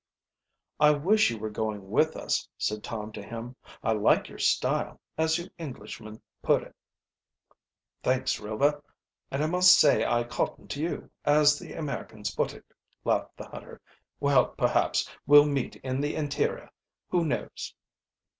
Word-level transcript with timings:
"I 0.79 0.89
wish 0.93 1.29
you 1.29 1.37
were 1.37 1.51
going 1.51 1.91
with 1.91 2.15
us," 2.15 2.47
said 2.57 2.83
Tom 2.83 3.11
to 3.11 3.21
him. 3.21 3.55
"I 3.83 3.91
like 3.91 4.29
your 4.29 4.39
style, 4.39 4.99
as 5.15 5.37
you 5.37 5.47
Englishman 5.59 6.19
put 6.41 6.63
it." 6.63 6.75
"Thanks, 8.01 8.39
Rover, 8.39 8.83
and 9.29 9.43
I 9.43 9.45
must 9.45 9.75
say 9.79 10.03
I 10.03 10.23
cotton 10.23 10.67
to 10.69 10.81
you, 10.81 11.11
as 11.23 11.59
the 11.59 11.73
Americans 11.73 12.33
put 12.33 12.51
it," 12.51 12.65
laughed 13.03 13.37
the 13.37 13.45
hunter. 13.47 13.79
"Well, 14.19 14.47
perhaps 14.47 15.07
we'll 15.27 15.45
meet 15.45 15.75
in 15.75 16.01
the 16.01 16.15
interior, 16.15 16.71
who 17.09 17.23
knows?" 17.23 17.75